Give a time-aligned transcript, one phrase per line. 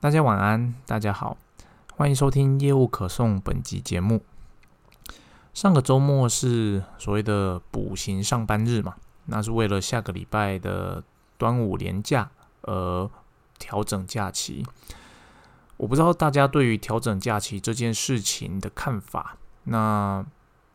[0.00, 1.36] 大家晚安，大家好，
[1.96, 4.22] 欢迎收听业务可送本集节目。
[5.52, 8.94] 上个周末是所谓的补行上班日嘛，
[9.26, 11.02] 那是为了下个礼拜的
[11.36, 12.30] 端午连假
[12.62, 13.10] 而
[13.58, 14.64] 调整假期。
[15.78, 19.36] 我不知道大家对于调整假期这件事情的看法。
[19.64, 20.24] 那，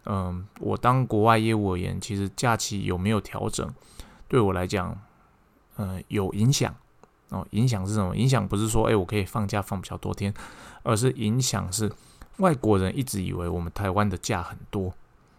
[0.04, 3.74] 嗯，我当国外业务而言，其实假期有没有调整，
[4.28, 5.00] 对我来讲，
[5.78, 6.76] 呃，有影响。
[7.34, 8.16] 哦，影响是什么？
[8.16, 10.34] 影响不是说，哎，我可以放假放比较多天，
[10.84, 11.91] 而是影响是
[12.38, 14.94] 外国人一直以为我们台湾的假很多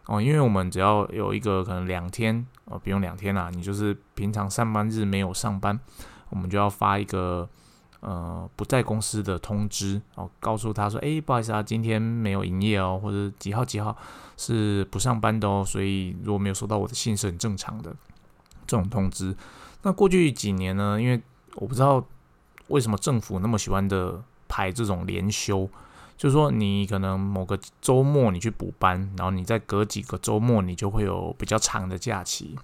[0.06, 5.78] 哦，因为我们只要有一个可能两天哦，不用两天啦，你就是平常上班日没有上班，
[6.30, 7.48] 我们就要发一个
[8.00, 13.96] 呃不在公司的通知哦，告诉他说，哎，不好意思啊，今天没有营业哦，或者几号几号
[14.36, 17.94] 是不上班的哦，所以如果没有收到我的信是很正常的
[18.66, 19.34] 这种通知。
[19.82, 21.22] 那过去几年呢，因为
[21.56, 22.04] 我不知道
[22.68, 25.68] 为什么政府那么喜欢的排这种连休，
[26.16, 32.56] 就是说你可能某个周末你去补班，然后你再隔几个周末你就会有比较长的假期。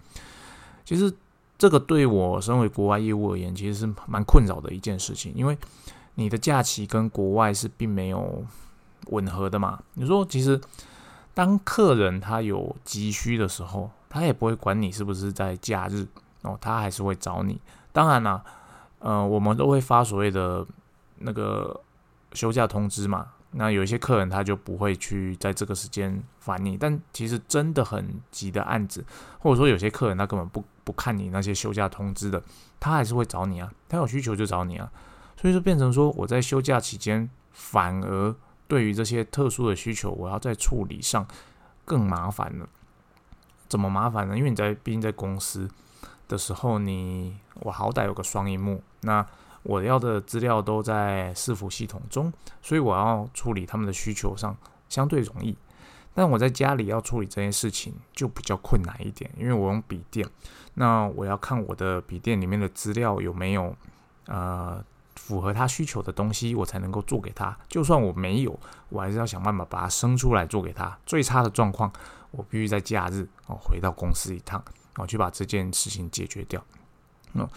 [0.84, 1.12] 其实
[1.58, 5.56] 这个对我身为国外业务而言，其实是蛮困扰的一件事情，因为
[6.14, 8.44] 你的假期跟国外是并没有
[9.06, 9.80] 吻合的嘛。
[9.94, 10.60] 你说其实
[11.34, 16.06] 当客人他有急需的时候，他也不会管你是不是在假日
[16.42, 17.60] 哦，他还是会找你。
[17.92, 18.42] 当然啦。
[19.00, 20.64] 呃，我们都会发所谓的
[21.18, 21.78] 那个
[22.32, 23.26] 休假通知嘛。
[23.52, 29.04] 那有一些客人他就不会去在这个时间烦你，但其实真的很急的案子，
[29.40, 32.40] 或者说有些客人他根本不不看你那些休假通知的，
[32.78, 33.72] 他还是会找你啊。
[33.88, 34.88] 他有需求就找你啊。
[35.36, 38.32] 所以说变成说我在休假期间，反而
[38.68, 41.26] 对于这些特殊的需求，我要在处理上
[41.84, 42.68] 更麻烦了。
[43.66, 44.36] 怎么麻烦呢？
[44.36, 45.68] 因为你在毕竟在公司。
[46.30, 49.26] 的时候，你我好歹有个双荧幕，那
[49.64, 54.56] 我要的资料都在伺服系统中，所以我要处理他们的需求上
[54.88, 55.56] 相对容易。
[56.14, 60.24] 但我在家里要处理这件事情就比较困难一点，因为我用笔电，
[60.74, 63.74] 那我要看我的笔电里面的资料有没有
[64.26, 64.82] 呃
[65.16, 67.56] 符合他需求的东西，我才能够做给他。
[67.68, 68.58] 就算我没有，
[68.88, 70.96] 我还是要想办法把它生出来做给他。
[71.04, 71.92] 最差的状况，
[72.30, 74.62] 我必须在假日哦回到公司一趟。
[74.96, 76.62] 哦，去把这件事情解决掉。
[77.32, 77.48] 那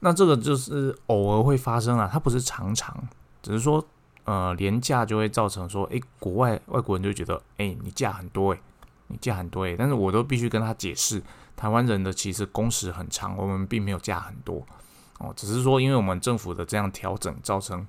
[0.00, 2.96] 那这个就是偶尔会发生啊，它不是常常，
[3.42, 3.84] 只是说
[4.24, 8.60] 呃，廉价就会造成说，诶，国外外国人就觉得，诶，你价很多，诶，
[9.08, 11.20] 你价很多，诶，但是我都必须跟他解释，
[11.56, 14.64] 台湾人的其实工时很长，我们并没有价很多
[15.18, 17.84] 哦，只是说因为我们政府的这样调整，造成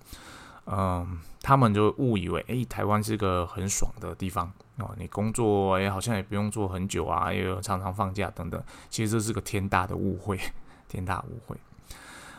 [0.65, 4.51] 嗯，他们就误以为，诶，台湾是个很爽的地方。
[4.77, 10.39] 哦，你工作也好像也不用做很久啊，也有常常放假等等，其实这是个天大的误会，
[10.87, 11.55] 天大误会。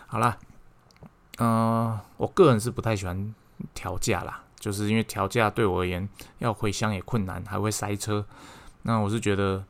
[0.07, 0.37] 好啦，
[1.39, 3.35] 嗯，我个人是不太喜欢
[3.75, 6.09] 调价啦，就是因为调价对我而言
[6.39, 8.25] 要回乡也困难，还会塞车。
[8.83, 9.65] 那我是觉得，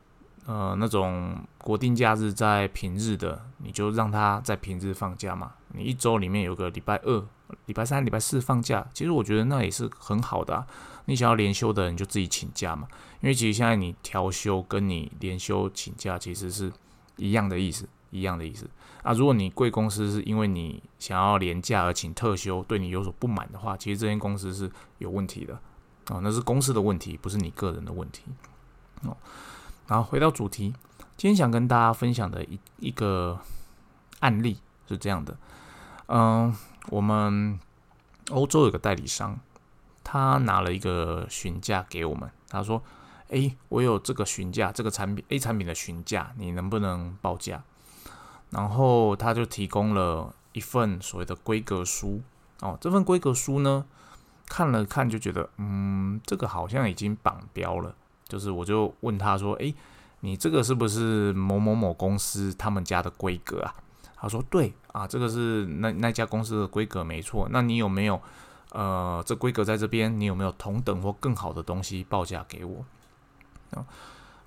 [0.47, 5.53] 呃，那种国定假日在平日的，你就让他在平日放假嘛。
[5.69, 7.23] 你一周里面有个礼拜二、
[7.65, 10.67] 礼拜三、礼拜四放假，其实我觉得那也是很好的啊。
[11.05, 12.87] 你想要连休的人就自己请假嘛，
[13.19, 16.71] 因为其实现在你调休跟你连休请假其实是
[17.17, 18.69] 一样的意思，一样的意思
[19.01, 19.11] 啊。
[19.11, 25.59] 如果你贵公司是因为你想要连假而请特休，对你有所不满的话，其实这间公司是有问题的
[26.09, 28.23] 哦，那是公司的问题，不是你个人的问题
[29.03, 29.17] 哦。
[29.87, 30.73] 然后回到主题，
[31.17, 33.37] 今天想跟大家分享的一一个
[34.21, 35.37] 案例是这样的，
[36.07, 36.55] 嗯，
[36.89, 37.59] 我们
[38.31, 39.39] 欧洲有个代理商。
[40.05, 42.83] 他拿了一个询价给我们，他说
[43.31, 47.63] ：“诶，我有这个询价，这个产品 A 产品的询价，你能不能报价？”
[48.51, 52.21] 然后他就提供了一份所谓的规格书。
[52.59, 53.85] 哦，这份规格书呢，
[54.47, 57.95] 看了看就觉得，嗯，这个好像已经绑标了。
[58.27, 59.73] 就是我就问他说：“诶，
[60.19, 63.73] 你这个是不是某某某公司他们家的规格啊？”
[64.17, 67.49] 他说：“对啊，这个是那那家公司的规格，没错。
[67.51, 68.19] 那你有没有？”
[68.73, 72.83] 呃，这规格在这边，你有没有同等或更好的东西报价给我？
[73.69, 73.85] 啊，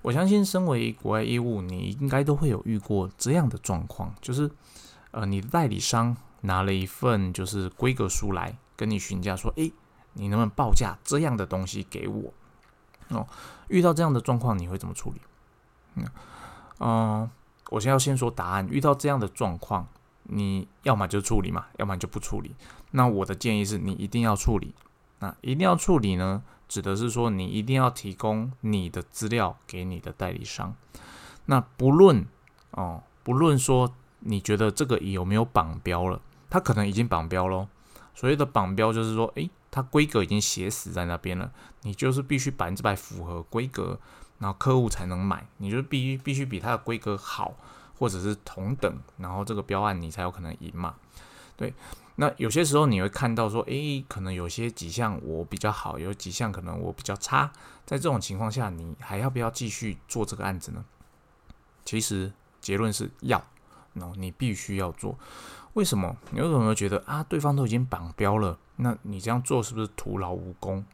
[0.01, 4.51] 我相信身为国外业务，你应该都会有遇过这样的状况，就是
[5.11, 9.71] 呃，你的代理商拿了一份就是规格书来跟你询价，说，诶，
[10.11, 12.33] 你能不能报价这样的东西给我？
[13.07, 13.25] 哦，
[13.69, 15.21] 遇到这样的状况，你会怎么处理？
[15.95, 16.05] 嗯，
[16.79, 17.31] 嗯，
[17.69, 18.67] 我先要先说答案。
[18.69, 19.87] 遇到这样的状况。
[20.27, 22.55] 你要么就处理嘛，要么就不处理。
[22.91, 24.73] 那我的建议是你一定要处理。
[25.19, 30.75] 那一定要处理呢，指的是说你一定要提供你的资料给你的代理商。
[31.45, 32.25] 那不论
[32.71, 37.67] 哦，不论说你觉得这个有没有绑标了，他可能已经绑标喽。
[38.13, 41.51] 所谓的绑标就是说，诶，它规格已经写死在那边了，
[41.83, 43.99] 你就是必须百分之百符合规格，
[44.39, 47.53] 然后客户才能买，你就必须必须比它的规格好，
[47.97, 50.95] 或者是同等，然后这个标案你才有可能赢嘛。
[51.55, 51.73] 对，
[52.17, 57.51] 那有些时候你会看到说，诶，可能有些几项我比较好，有几项可能我比较差，
[57.85, 60.85] 在这种情况下，你还要不要继续做这个案子呢？
[61.83, 63.43] 其实结论是要，
[63.93, 65.17] 那你必须要做。
[65.73, 66.15] 为什么？
[66.31, 70.85] 你有可能觉得啊，对方都已经绑标了，那你这样做是不是徒劳无功？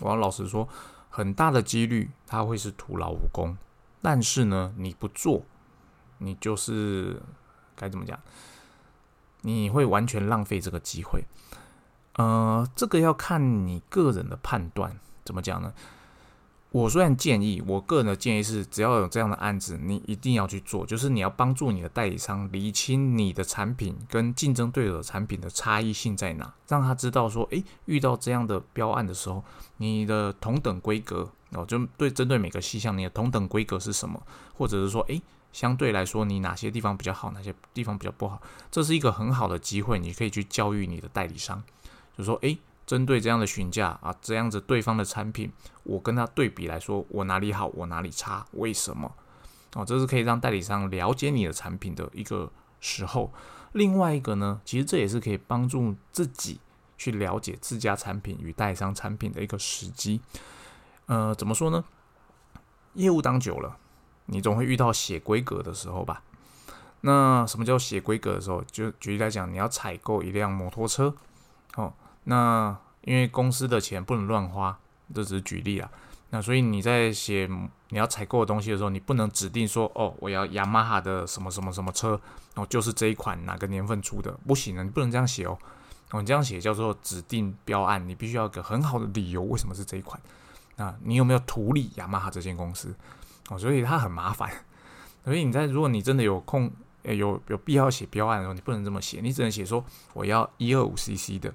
[0.00, 0.68] 我要老实说，
[1.10, 3.56] 很大的几率他会是徒劳无功。
[4.02, 5.42] 但是呢，你不做，
[6.24, 7.20] 你就是
[7.76, 8.18] 该怎么讲？
[9.42, 11.22] 你会完全浪费这个机会，
[12.14, 14.98] 呃，这个要看你个人的判断。
[15.22, 15.72] 怎么讲呢？
[16.70, 20.86] 我虽然建议，我个人的建议是，只要有这样的案子，你一定要去做。
[20.86, 29.44] 就是你要帮助你的代理商理清你的产品跟竞争对手的产品的差异性在哪，让他知道说，诶，遇到这样的标案的时候，
[29.76, 34.20] 你的同等规格哦，就对针对每个细项，你的同等规格是什么，
[34.56, 35.20] 或者是说，诶。
[35.54, 38.42] 相对来说，你哪些地方比较好，哪些地方比较不好，
[38.72, 41.62] 这是一个很好的机会，你可以去教育你的代理商，
[42.18, 45.52] 就说，诶，针对这样的询价啊，这样子对方的产品，
[45.84, 49.14] 我跟他对比来说，我哪里好，我哪里差，为什么？
[49.74, 52.50] 哦，这是可以让代理商了解你的产品的一个
[52.80, 53.32] 时候。
[53.72, 56.60] 另外一个呢，其实这也是可以帮助自己
[56.98, 60.20] 去了解自家产品与代理商产品的一个时机。
[61.06, 61.84] 呃，怎么说呢？
[62.94, 63.76] 业务当久了。
[64.26, 66.22] 你总会遇到写规格的时候吧？
[67.02, 68.64] 那什么叫写规格的时候？
[68.70, 71.14] 就举例来讲，你要采购一辆摩托车，
[71.76, 71.92] 哦，
[72.24, 74.78] 那因为公司的钱不能乱花，
[75.14, 75.90] 这只是举例啊。
[76.30, 77.48] 那所以你在写
[77.90, 82.18] 你要采购的东西的时候，你不能指定说，哦，我要雅马哈的什么什么什么车，
[82.54, 85.58] 哦，就是这一款哪个年份出的，不行啊，你不能这样写哦。
[86.10, 90.18] 哦，你这样写叫做指定标案，你必须要个很好的理由，为什么是这一款？
[90.76, 92.94] 啊，你有没有图利雅马哈这间公司？
[93.50, 94.50] 哦，所以它很麻烦，
[95.24, 96.70] 所以你在如果你真的有空，
[97.02, 101.52] 有有必要写标案的时候，你不能这么写，你只能写说我要一二五 CC 的，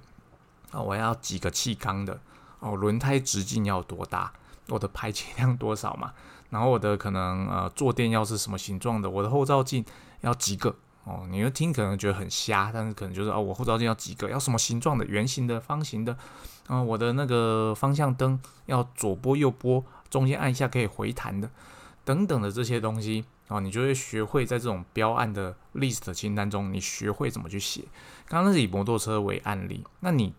[0.70, 2.20] 啊，我要几个气缸的，
[2.60, 4.32] 哦，轮胎直径要多大，
[4.68, 6.12] 我的排气量多少嘛，
[6.50, 9.84] 然后我的可能呃坐垫要是什么形状的，我的后照镜
[10.20, 10.72] 要几个，
[11.02, 16.16] 哦，你会听可能觉得很瞎，但是可能就是哦，我后照镜要几个，要什么形状的，圆形的、方形的，
[16.68, 21.50] 啊，我的那个方向灯要左拨右拨，中间按一下可以回弹的。
[22.04, 27.84] 等等的这些东西啊，你就会学会在这种标案的 list 清单中，你学会怎么去写。
[28.26, 30.32] 刚刚是以摩托车为案例，那你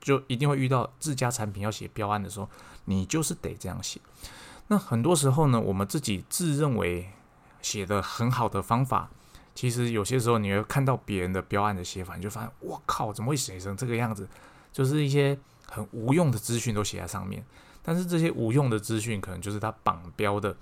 [0.00, 2.48] 就一定会遇到自家产品要写标案的时候，
[2.84, 4.00] 你就是得这样写。
[4.68, 7.08] 那很多时候呢，我们自己自认为
[7.62, 9.08] 写的很好的方法，
[9.54, 14.28] 其实有些时候你会看到别人的标案的写法，你就发现，我靠，怎么会写成这个样子？
[14.72, 15.38] 就是一些
[15.68, 17.44] 很无用的资讯都写在上面。
[17.82, 20.56] 但是这些无用的资讯，可能就是他绑标的。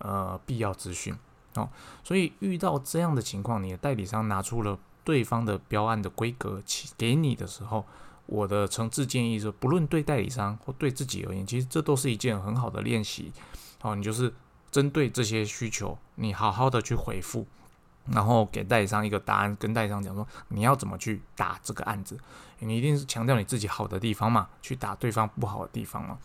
[0.00, 1.14] 呃，必要资讯
[1.54, 1.68] 哦，
[2.02, 6.62] 所以遇到这样的情况，你的代理商拿出了对方的标案的规格
[6.96, 7.84] 给你的时候，
[8.24, 13.30] 我的诚挚建议是，不论对代理商或对自己而言，其实这都是一件很好的练习
[13.82, 13.94] 哦。
[13.94, 14.32] 你就是
[14.70, 17.46] 针对这些需求，你好好的去回复，
[18.06, 22.16] 然后给代理商一个答案，跟代理商讲说你要怎么去打这个案子，
[22.60, 26.16] 你一定是强调你自己好的地方嘛，去打对方不好的地方嘛。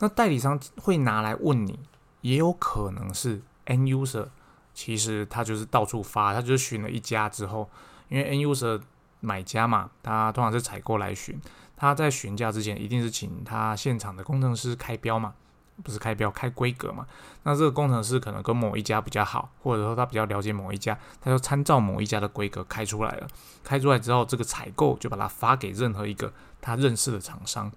[0.00, 1.78] 那代理商会拿来问你。
[2.20, 4.28] 也有可能是 N user，
[4.74, 7.68] 其实他就是到处发，他就是询了一家之后，
[8.08, 8.80] 因为 N user
[9.20, 11.40] 买家嘛，他通常是采购来询，
[11.76, 15.34] 他在询价之前一定是请他现场的工程师开标嘛，
[15.82, 17.06] 不是开标开规格嘛，
[17.42, 23.26] 那这个工程师可能跟某一家比较好，或者说他比较了解某一家，他就参照某一家的规格开出来了，
[23.64, 27.70] 开出来之后，这个采购就把它发给任何一个他认识的厂商，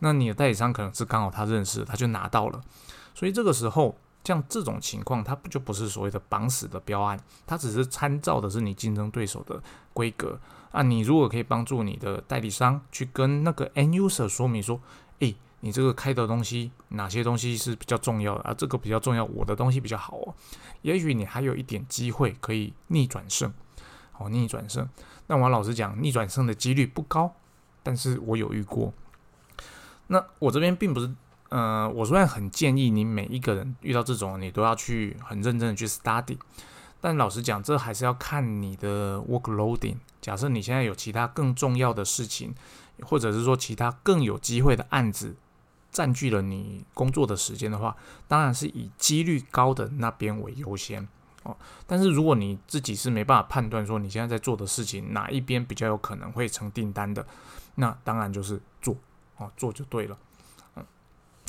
[0.00, 2.60] 那你的代理商可能是刚好他认识，他就拿到了。
[3.14, 9.60] 所以这个时候，像这种情况，它不就不是所谓的绑死的标案，它只是参照的是你竞争对手的
[9.92, 10.38] 规格
[10.70, 10.82] 啊。
[10.82, 14.80] 你如果可以帮助你的代理商去跟那个 end user 说明说，
[15.18, 18.54] 诶，你这个开的东西哪些东西是比较重要的啊？
[18.54, 20.34] 这个比较重要，我的东西比较好哦。
[20.82, 23.52] 也许你还有一点机会可以逆转胜，
[24.18, 24.88] 哦，逆转胜。
[25.26, 27.34] 那我老实讲，逆转胜的几率不高，
[27.82, 28.92] 但是我有遇过。
[30.06, 31.12] 那我这边并不是。
[31.52, 36.38] 呃，我虽然很建议你每一个人遇到这种，你都要去很认真的去 study，
[36.98, 39.96] 但老实讲，这还是要看你的 work loading。
[40.22, 42.54] 假设你现在有其他更重要的事情，
[43.02, 45.36] 或者是说其他更有机会的案子
[45.90, 47.94] 占据了你工作的时间的话，
[48.26, 51.06] 当然是以几率高的那边为优先。
[51.42, 51.54] 哦。
[51.86, 57.26] 但是如果你自己是没办法判断说你现在在做的事情哪一边比较有可能会成订单的，
[57.74, 58.96] 那当然就是做
[59.36, 60.16] 哦，做就对了。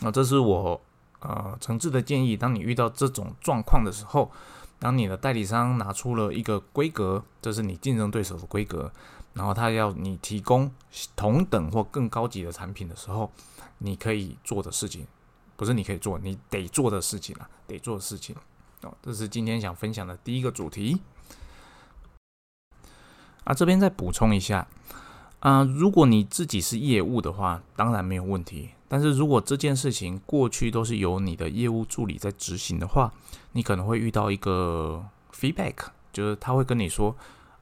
[0.03, 0.79] 那这是我
[1.21, 2.35] 呃诚挚的建议。
[2.35, 4.29] 当你遇到这种状况的时候，
[4.77, 8.91] 当你的代理商拿出了一个规格，这是你竞争对手的规格，
[9.33, 10.69] 然后他要你提供
[11.15, 13.31] 同等或更高级的产品的时候，
[13.77, 15.07] 你可以做的事情，
[15.55, 18.35] 不是你可以做，你得做的事情啊，得做的事情
[18.81, 18.93] 哦。
[19.01, 20.99] 这是今天想分享的第一个主题。
[23.45, 24.67] 啊，这边再补充一下
[25.39, 28.71] 啊，如果你自己是业务的话，当然没有问题。
[28.93, 33.11] 但是如果这件事情过去都是由你的业务助理在执行的话，
[33.53, 35.73] 你可能会遇到一个 feedback，
[36.11, 37.15] 就是他会跟你说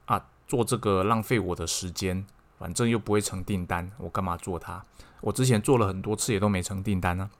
[0.04, 2.26] 啊，做这个浪费我的时间，
[2.58, 4.84] 反正又不会成订单，我干嘛做它？
[5.22, 7.30] 我之前做了很多次也都没成订单呢。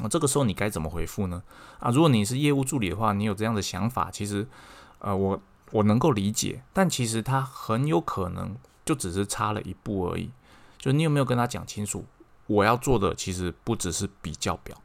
[0.00, 1.42] 那这个时候你该怎么回复呢？
[1.78, 4.46] 啊，如果你是业务助理的话，你有这样的想法，其实
[4.98, 5.40] 呃，我
[5.70, 8.54] 我能够理解，但其实他很有可能
[8.84, 10.30] 就只是差了一步而已。
[10.76, 12.04] 就你有没有跟他讲清楚？
[12.46, 14.76] 我要做的其实不只是比较表，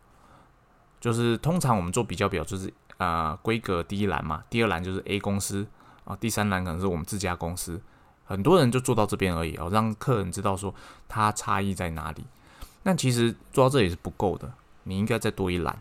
[1.00, 5.68] 就是通常我们做比较表就是啊规格第一栏嘛，第二栏就是 A 公司
[6.06, 7.82] 啊，第三栏可能是我们自家公司，
[8.25, 10.74] 很多人就做到这边而已哦，让客人知道说
[11.08, 12.24] 它差异在哪里。
[12.82, 14.51] 但其实做到这里是不够的，
[14.84, 15.78] 你应该再多一栏，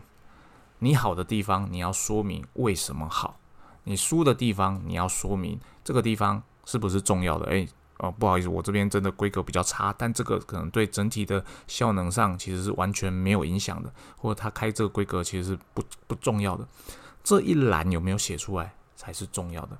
[0.79, 3.39] 你好的地方你要说明为什么好，
[3.85, 7.69] 你输的地方你要说明这个地方是不是重要的，诶。
[7.99, 16.65] 哦，不好意思，我这边真的规格比较差，但这个可能对整体的效能上其实是完全没有影响的，或者他开这个规格其实是不不重要的。
[17.23, 19.77] 这一栏有没有写出来才是重要的。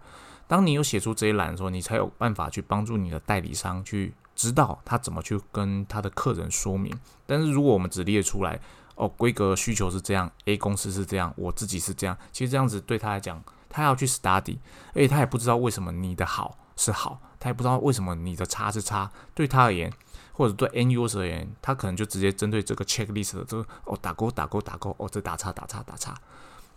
[0.48, 6.94] 当你有写出这一栏的时候，你才有办法去帮助你的代理商去知道他怎么去跟他的客人说明。
[7.26, 8.60] 但是如果我们只列出来，
[8.96, 14.58] 哦，规格需求是这样，A 公司是这样，我自己是这样，其实这样子对他来讲，他要去 study，
[14.90, 17.22] 而且他也不知道为什么你的好是好。
[17.40, 19.92] 他也不知道为什么你的差是差，对他而言，
[20.34, 26.14] 或者对 N U S 而言，他可能就直接针对这个 checklist 的这个哦打勾打勾打勾哦这打叉打叉打叉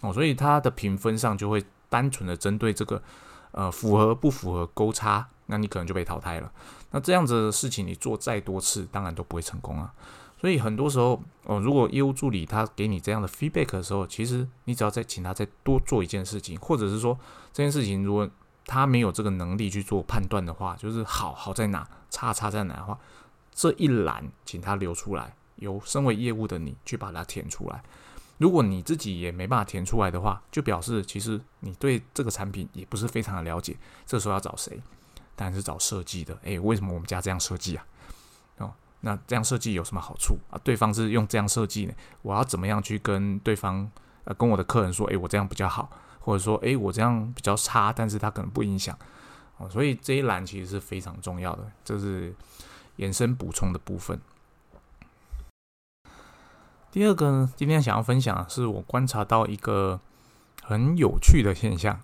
[0.00, 3.02] 哦，所以他的评分上就会单纯的针对这个
[3.50, 6.50] 呃符合不符合勾叉，那你可能就被淘汰了。
[6.90, 9.92] 那这样子的事情你做再多次，当然都不会成功啊。
[10.40, 17.16] 所以很多时候哦，如果业务助理他给你这样的 feedback 的时候，其实你只要再请他再多做一件事情，或者是说
[17.52, 18.28] 这件事情如果
[18.72, 22.98] 他没有这个能力去做判断的话，就是好好在哪，差差在哪的话，
[23.54, 27.82] 这一栏请他留出来，由身为业务的你去把它填出来。
[28.38, 33.76] 如果你自己也没办法填出来的话，就表示其实你对这个产品也不是非常的了解。
[34.06, 34.80] 这时候要找谁？
[35.36, 36.34] 当然是找设计的。
[36.42, 37.84] 诶，为什么我们家这样设计啊？
[38.56, 40.58] 哦，那这样设计有什么好处啊？
[40.64, 41.92] 对方是用这样设计呢？
[42.22, 43.90] 我要怎么样去跟对方
[44.24, 45.06] 呃跟我的客人说？
[45.08, 45.90] 诶，我这样比较好。
[46.24, 48.96] 或者说，诶，我这样比较差，但是它可能不影响
[49.58, 52.32] 哦，所以这一栏其实是非常重要的，这是
[52.96, 54.20] 延伸补充的部分。
[56.92, 59.98] 第二个呢，今天想要分享的是我观察到一个
[60.62, 62.00] 很有趣的现象，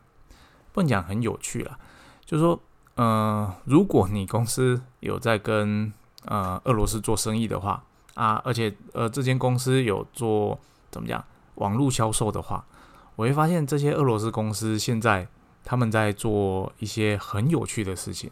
[0.72, 1.78] 不能讲很有趣了，
[2.24, 2.60] 就是说，
[2.96, 5.92] 呃，如果你公司有在跟
[6.24, 7.84] 呃俄罗斯做生意的话
[8.14, 10.58] 啊，而且呃这间公司有做
[10.90, 12.64] 怎么讲网络销售的话。
[13.18, 15.26] 我会发现这些俄罗斯公司现在
[15.64, 18.30] 他们在做一些很有趣的事情，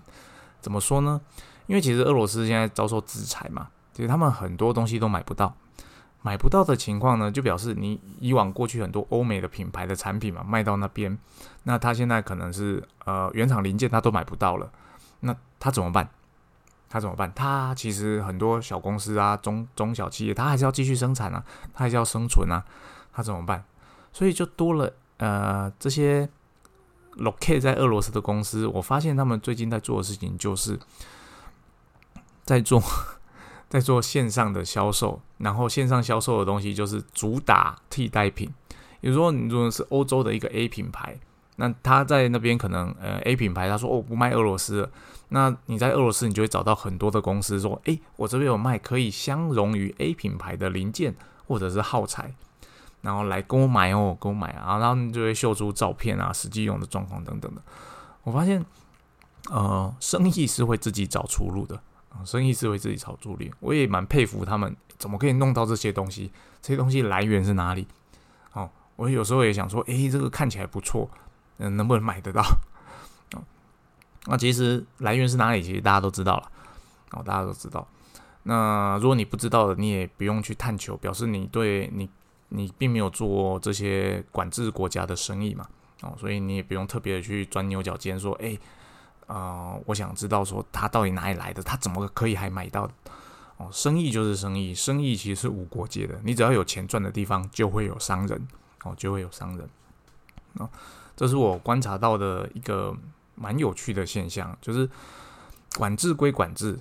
[0.61, 1.21] 怎么说呢？
[1.66, 5.52] 因为其实俄罗斯现在遭受制裁嘛，其实他们很多东西都买不到，
[6.23, 11.19] 买不到的情况呢，就表示你以往过去很多欧美的品牌的产品嘛，卖到那边，
[11.64, 14.71] 那他现在可能是呃原厂零件他都买不到了，
[15.19, 16.09] 那他怎么办？
[16.88, 17.33] 他怎么办？
[17.35, 22.64] 他其实很多小公司啊，中中小企业，他还是要继续生产啊，他还是要生存啊，
[23.12, 23.64] 他怎么办？
[24.16, 26.26] 所以就多了呃这些
[27.18, 30.80] locate 在俄罗斯的公司，我发现他们最近在做的事情就是
[32.42, 32.82] 在做
[33.68, 38.50] 在做线上的销售，然后线上销售的东西就是主打替代品。
[39.02, 41.20] 比如说，你如果是欧洲的一个 A 品牌，
[41.56, 44.88] 那他在那边可能呃 A 品牌他说哦不卖俄罗斯，
[45.28, 51.14] 那你在俄罗斯你就会找到很多的公司说，诶，我这边有卖可以相容于 A 品牌的零件
[51.46, 52.35] 或者是耗材。
[53.07, 57.63] 然后来跟我买哦，跟我买啊，然后就会秀出照片啊，实际用的状况等等的。
[58.25, 58.67] 我发现，
[59.49, 63.47] 呃，生意是会自己找出路的啊，生意是会自己找出路。
[63.61, 66.33] 我也蛮佩服他们，怎么可以弄到这些东西？
[66.61, 67.87] 这些东西来源是哪里？
[68.55, 71.09] 哦，我有时候也想说，诶，这个看起来不错，
[71.59, 72.43] 嗯，能不能买得到？
[73.37, 73.45] 哦，
[74.25, 75.63] 那其实来源是哪里？
[75.63, 76.51] 其实大家都知道了，
[77.13, 77.87] 哦，大家都知道。
[78.43, 82.11] 那如果你不知道的，你也不用去探求，表示你对你。
[82.49, 85.67] 你并没有做这些管制国家的生意嘛？
[86.03, 88.57] 哦，所以你也不用特别的去钻牛角尖，说，哎，
[89.26, 92.88] 呃，我想知道说他到底哪里来的，他怎么可以还买到？
[93.57, 98.47] 哦，生意就是生意，生意其实是无国界的，你只要有钱赚的地方，就会有商人，
[98.85, 99.69] 哦，就会有商人。
[100.59, 100.69] 哦，
[101.17, 102.95] 这是我观察到的一个
[103.35, 104.88] 蛮有趣的现象，就是
[105.79, 106.79] 管制归管制，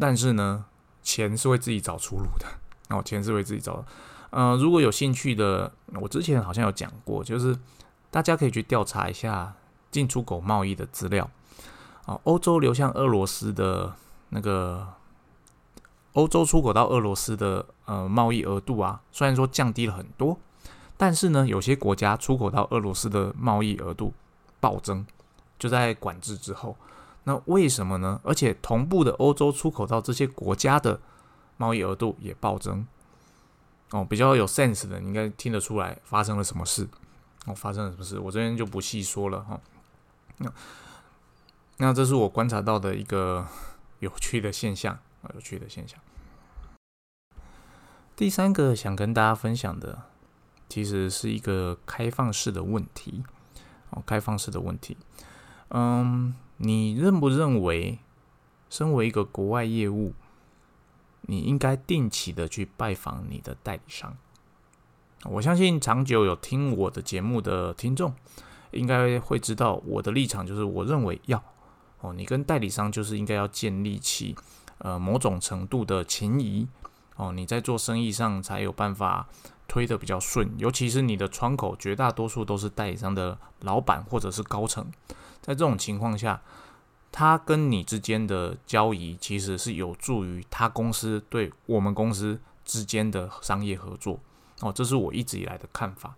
[0.00, 0.64] 但是呢，
[1.04, 2.46] 钱是会自己找出路的。
[2.88, 3.84] 哦，钱是会自己找。
[4.32, 5.70] 呃，如果有兴趣的，
[6.00, 7.54] 我之前好像有讲过，就是
[8.10, 9.54] 大家可以去调查一下
[9.90, 11.28] 进出口贸易的资料。
[12.06, 13.92] 啊，欧洲流向俄罗斯的
[14.30, 14.88] 那个
[16.14, 20.38] 欧洲出口到俄罗斯的呃贸易额度啊，虽然说降低了很多，
[20.96, 24.14] 但是呢，有些国家出口到俄罗斯的贸易额度
[24.60, 25.06] 暴增，
[25.58, 26.74] 就在管制之后。
[27.24, 28.18] 那为什么呢？
[28.24, 30.98] 而且同步的，欧洲出口到这些国家的
[31.58, 32.86] 贸易额度也暴增。
[33.92, 36.88] 哦，比较有 sense 的，你应该听得出来发生了什么事。
[37.46, 38.18] 哦，发生了什么事？
[38.18, 39.60] 我这边就不细说了哈。
[40.38, 40.52] 那
[41.78, 43.46] 那这是我观察到的一个
[43.98, 45.98] 有趣的现象啊，有趣的现象。
[48.14, 50.02] 第三个想跟大家分享的，
[50.68, 53.24] 其实是一个开放式的问题。
[53.90, 54.96] 哦，开放式的问题。
[55.68, 57.98] 嗯，你认不认为，
[58.70, 60.14] 身为一个国外业务？
[61.22, 64.16] 你应该定期的去拜访你的代理商。
[65.24, 68.12] 我相信长久有听我的节目的听众，
[68.72, 71.42] 应该会知道我的立场就是，我认为要
[72.00, 74.34] 哦，你跟代理商就是应该要建立起
[74.78, 76.66] 呃某种程度的情谊
[77.16, 79.28] 哦，你在做生意上才有办法
[79.68, 84.84] 推的比较顺，尤其是你的窗口绝大多数都是代理商的老板或者是高层，
[85.40, 86.42] 在这种情况下。
[87.12, 94.18] 他跟你之间的交易，其实是有助于他公司对我们公司之间的商业合作
[94.60, 96.16] 哦，这是我一直以来的看法。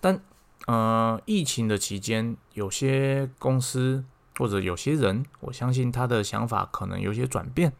[0.00, 0.20] 但
[0.66, 4.04] 呃，疫情的期间，有些公司
[4.36, 7.72] 或者有些人，我相信他的想法可能有些转变。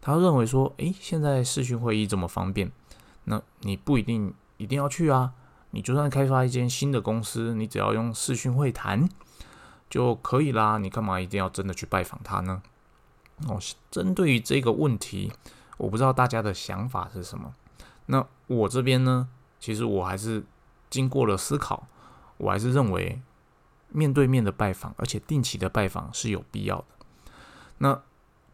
[0.00, 2.72] 他认为说，诶，现在视讯会议这么方便，
[3.24, 5.32] 那你不一定一定要去啊。
[5.70, 9.08] 你就算开发一间新的公司，你只要用视讯会谈。
[9.94, 12.60] 就可以啦，你干嘛一定要真的去拜访他呢？
[13.46, 13.60] 哦，
[13.92, 15.30] 针对于这个问题，
[15.76, 17.54] 我不知道大家的想法是什么。
[18.06, 19.28] 那我这边呢，
[19.60, 20.42] 其实我还是
[20.90, 21.86] 经过了思考，
[22.38, 23.22] 我还是认为
[23.88, 26.86] 面对面的拜访，而且定期的拜访是有必要的。
[27.78, 28.02] 那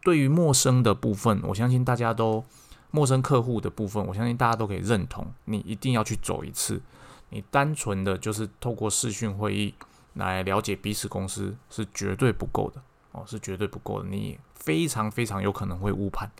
[0.02, 2.44] 对于陌生的部分，我相信大家都
[2.90, 6.82] 陌生客户的部分，我相信大家都可以认同，你一定要去走一次。
[7.30, 9.74] 你单纯的就是透过视讯会议。
[10.20, 12.80] 来了解彼此公司是绝对不够的
[13.10, 14.08] 哦，是绝对不够的。
[14.08, 16.30] 你非常非常有可能会误判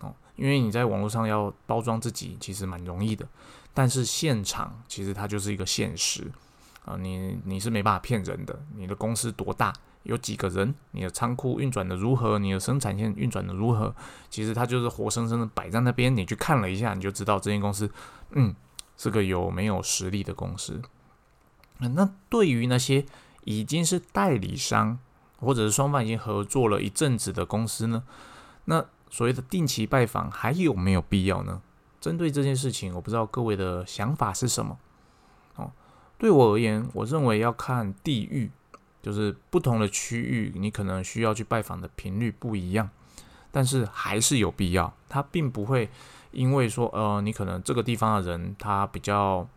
[0.00, 3.26] 哦，因为你在网络上要包装自己其实蛮容易的，
[3.72, 6.30] 但是现场其实它就是一个现实
[6.84, 8.60] 啊，你你是没办法骗人的。
[8.76, 13.94] 你的公司多大，有几个人，你的仓库运转的如何，你的生产线运转的如何，
[14.28, 17.88] 其实它就是活生生的摆在那边，你去看了一下，你就知道这间公司
[18.32, 18.54] 嗯
[18.96, 20.82] 是个有没有实力的公司。
[21.88, 23.04] 那对于那些
[23.44, 24.98] 已经是代理商，
[25.40, 28.04] 或者是双方已经合作了一阵子的公司呢？
[28.66, 31.60] 那所谓的定期拜访还有没有必要呢？
[32.00, 34.78] 针对这件事情，我不知道各位的想法是什么。
[35.56, 35.70] 哦，
[36.18, 38.50] 对我而言，我认为要看地域，
[39.02, 42.88] 就是不同的区域，你可能需要去拜访的频率不一样，
[43.50, 44.92] 但是还是有必要。
[45.08, 45.90] 它并不会
[46.30, 49.48] 因为说，呃，你可能这个地方的人他比较。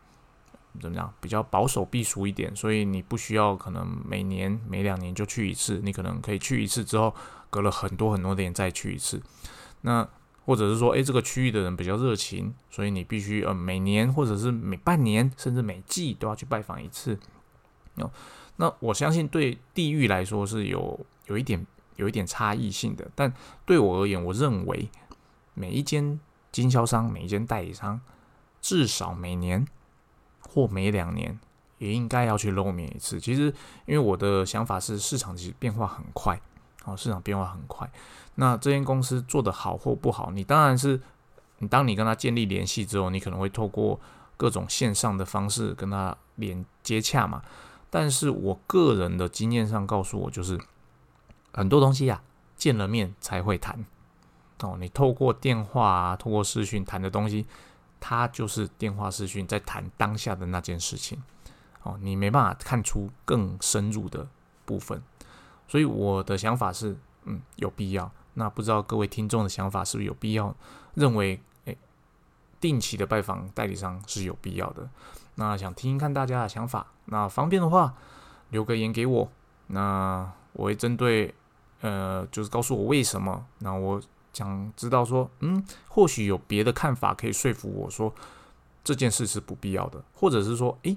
[0.79, 1.13] 怎么样？
[1.19, 7.13] 比较保守避俗一点，所以你不需要可能每年每两年就去一次，你可能可以去一次之后，
[7.49, 9.21] 隔了很多很多年再去一次。
[9.81, 10.07] 那
[10.45, 17.19] 或者是说，诶，这个区域的人比较热情，所以你必须呃每年或者是每半年甚至每季都要去拜访一次。
[17.95, 18.11] 哦，
[18.57, 23.33] 那我相信对地域来说是有有一点有一点差异性的，但
[23.65, 24.89] 对我而言，我认为
[25.53, 26.19] 每一间
[26.51, 27.99] 经销商、每一间代理商
[28.61, 29.67] 至少每年。
[30.55, 31.37] 或每两年
[31.79, 33.19] 也应该要去露面一次。
[33.19, 33.53] 其实，
[33.85, 36.39] 因为我的想法是，市场其实变化很快，
[36.85, 37.91] 哦，市场变化很快。
[38.35, 41.01] 那这间公司做得好或不好，你当然是，
[41.57, 43.99] 你当你跟他建立联系之后，你可能会透过
[44.37, 47.43] 各种线上的方式跟他连接洽嘛。
[47.89, 50.57] 但是我个人的经验上告诉我，就是
[51.51, 52.21] 很多东西呀，
[52.55, 53.85] 见了面才会谈。
[54.61, 57.45] 哦，你透过电话啊，透过视讯谈的东西。
[58.07, 61.23] 他就是电话视讯在谈当下的那件事情，
[61.81, 64.27] 哦，你没办法看出更深入的
[64.63, 65.01] 部分，
[65.67, 68.11] 所以我的想法是，嗯，有必要。
[68.35, 70.55] 那不知道各位听众的想法是不是有必要？
[70.93, 71.75] 认为，诶，
[72.61, 74.87] 定期的拜访代理商是有必要的。
[75.33, 77.95] 那想听听看大家的想法，那方便的话
[78.51, 79.27] 留个言给我，
[79.65, 81.33] 那我会针对
[81.81, 83.47] 呃，就是告诉我为什么。
[83.57, 83.99] 那我
[84.35, 88.13] 想知道说，嗯，或许有别的看法可以说服我说
[88.83, 90.95] 这件事是不必要的，或者是说，诶，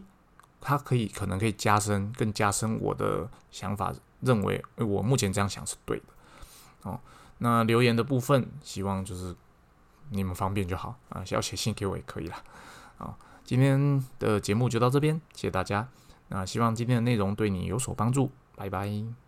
[0.60, 6.04] 它可以可能可以加深更加深我的想法，认为我目前这样想是对的。
[6.82, 7.00] 哦，
[7.38, 9.34] 那留言的部分，希望就是
[10.10, 12.42] 你们方便就好啊，要写信给我也可以啦。
[12.98, 13.16] 啊。
[13.44, 15.88] 今天的节目就到这边，谢谢大家。
[16.28, 19.27] 那希望今天的内容对你有所帮助，拜拜。